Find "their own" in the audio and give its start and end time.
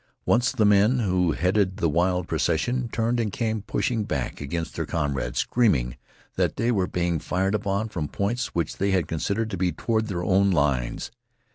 10.07-10.49